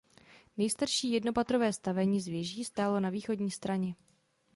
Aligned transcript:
Nejstarší 0.57 1.11
jednopatrové 1.11 1.73
stavení 1.73 2.21
s 2.21 2.27
věží 2.27 2.65
stálo 2.65 2.99
na 2.99 3.09
východní 3.09 3.51
straně. 3.51 3.95